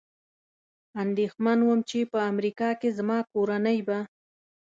[1.03, 3.99] اندېښمن ووم، چې په امریکا کې زما کورنۍ به.